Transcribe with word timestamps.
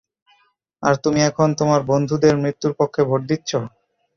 আর 0.83 0.93
তুমি 1.03 1.19
এখন 1.29 1.49
তোমার 1.59 1.81
বন্ধুদের 1.91 2.35
মৃত্যুর 2.43 2.73
পক্ষে 2.79 3.01
ভোট 3.09 3.21
দিচ্ছো। 3.29 3.59